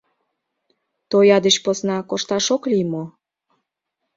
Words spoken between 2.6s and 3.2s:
лий мо?